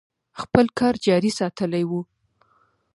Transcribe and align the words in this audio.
خپل 0.41 0.65
کار 0.79 0.93
جاري 1.05 1.31
ساتلی 1.39 1.83
و. 1.89 1.91